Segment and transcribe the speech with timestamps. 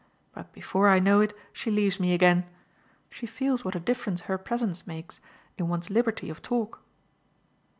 [0.33, 2.49] But before I know it she leaves me again:
[3.11, 5.19] she feels what a difference her presence makes
[5.59, 6.79] in one's liberty of talk."